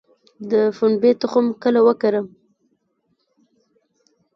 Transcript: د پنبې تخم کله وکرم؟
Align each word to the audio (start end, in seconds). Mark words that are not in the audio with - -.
د 0.51 0.53
پنبې 0.77 1.11
تخم 1.21 1.45
کله 1.63 1.79
وکرم؟ 1.87 2.27